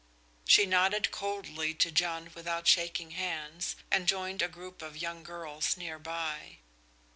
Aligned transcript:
She 0.47 0.65
nodded 0.65 1.11
coldly 1.11 1.75
to 1.75 1.91
John 1.91 2.31
without 2.33 2.65
shaking 2.67 3.11
hands, 3.11 3.75
and 3.91 4.07
joined 4.07 4.41
a 4.41 4.47
group 4.47 4.81
of 4.81 4.97
young 4.97 5.21
girls 5.21 5.77
near 5.77 5.99
by. 5.99 6.57